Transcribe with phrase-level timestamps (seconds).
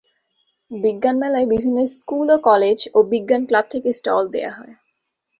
[0.71, 4.73] বিজ্ঞান মেলায় বিভিন্ন স্কুল ও কলেজ ও বিজ্ঞান ক্লাব থেকে স্টল দেয়া হয়।